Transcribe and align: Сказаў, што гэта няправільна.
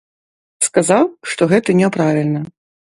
Сказаў, 0.69 1.05
што 1.35 1.51
гэта 1.55 1.79
няправільна. 1.85 2.47